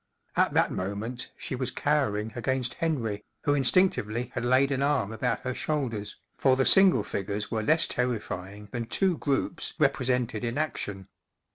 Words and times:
At 0.35 0.53
that 0.55 0.71
moment 0.71 1.29
she 1.37 1.55
was 1.55 1.69
cowering 1.69 2.33
against 2.35 2.73
Henry, 2.73 3.23
who 3.43 3.53
instinctively 3.53 4.31
had 4.33 4.43
laid 4.43 4.71
an 4.71 4.81
arm 4.81 5.11
about 5.13 5.41
her 5.41 5.53
shoulders, 5.53 6.17
for 6.39 6.55
the 6.55 6.65
single 6.65 7.03
figures 7.03 7.51
were 7.51 7.61
less 7.61 7.85
terrifying 7.85 8.67
than 8.71 8.87
two 8.87 9.19
groups 9.19 9.75
represented 9.77 10.43
in 10.43 10.57
action. 10.57 11.07